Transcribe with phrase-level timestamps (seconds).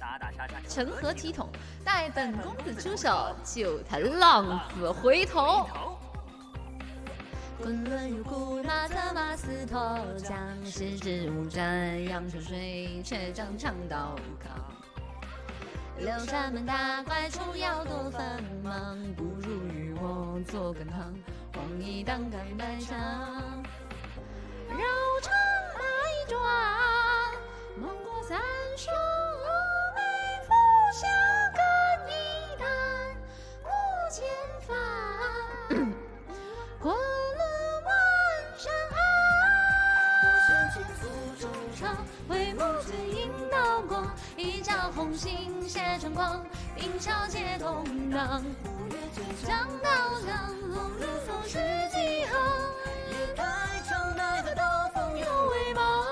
[0.00, 1.50] 打打杀杀，成何体统？
[1.84, 5.68] 待本公子出手，救他浪子回头。
[7.62, 10.34] 昆仑入骨，马策马嘶驼，将
[10.64, 14.58] 士之无战，阳春水，却将长刀扛。
[15.98, 21.12] 六扇门打怪出，妖多繁忙，不如与我做羹汤。
[21.52, 23.62] 黄衣当干百场，
[41.80, 41.96] 长
[42.28, 46.44] 回眸最映刀光，一朝红杏泄春光，
[46.76, 48.44] 冰消皆动荡。
[48.64, 49.88] 五岳千将山，刀
[50.20, 51.58] 向龙如风世
[51.90, 52.36] 几行，
[53.08, 56.04] 夜太长，奈何刀锋有微芒。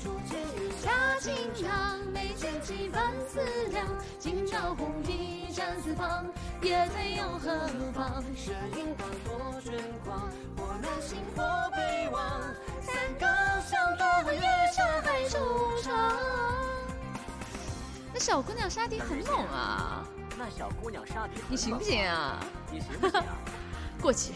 [0.00, 1.34] 铸剑于下青
[1.66, 3.40] 堂，眉间几番思
[3.72, 3.84] 量，
[4.20, 6.24] 今朝红衣战四方，
[6.62, 8.22] 夜醉又何妨？
[8.36, 10.20] 身影荡过春光，
[10.56, 11.42] 或南行或
[18.18, 20.04] 那小姑娘杀敌很猛啊，
[20.36, 22.44] 那小姑娘杀敌，你行不行啊？
[22.68, 23.24] 你行不行啊？
[24.02, 24.32] 过去，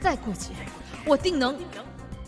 [0.00, 0.54] 再过去，
[1.04, 1.54] 我定能。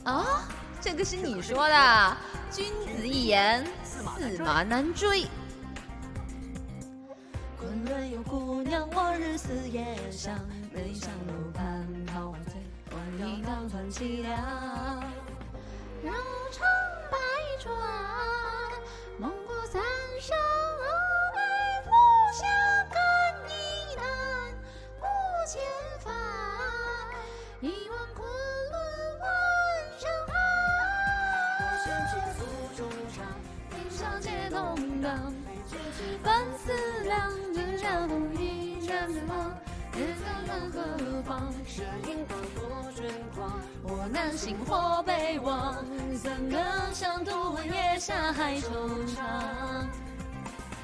[0.05, 0.47] 啊，
[0.79, 2.17] 这个是你说的，
[2.51, 5.27] 君子一言，驷马难追。
[7.59, 10.39] 昆仑有姑娘，我日思夜想，
[10.71, 12.61] 眉上楼畔桃花醉，
[12.93, 14.39] 万里当船凄凉。
[16.05, 16.13] 绕
[27.63, 28.27] 一望昆
[28.71, 28.75] 仑
[29.21, 29.29] 万
[29.99, 30.33] 山我
[31.85, 32.39] 身，轻负
[32.75, 33.19] 重长，
[33.69, 34.59] 冰消皆动
[35.03, 35.31] 荡。
[35.45, 36.73] 眉间几半思
[37.05, 39.55] 量，只将红衣战四方，
[39.93, 41.53] 日当人何方？
[41.67, 43.07] 身影荡过春
[43.37, 45.85] 光，我南行或北望，
[46.17, 48.71] 三更响，独闻月下海惆
[49.07, 49.21] 怅。